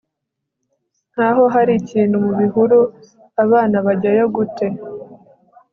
[1.13, 2.79] nkaho hari ikintu mubihuru
[3.43, 4.67] abana bajyayo gute